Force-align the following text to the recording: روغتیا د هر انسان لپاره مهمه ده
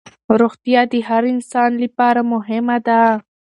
روغتیا 0.41 0.81
د 0.91 0.93
هر 1.07 1.23
انسان 1.33 1.71
لپاره 1.83 2.21
مهمه 2.33 2.77
ده 2.87 2.99